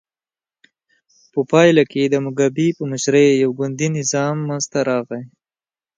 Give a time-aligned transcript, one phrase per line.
[1.31, 5.23] په پایله کې د موګابي په مشرۍ یو ګوندي نظام منځته راغی.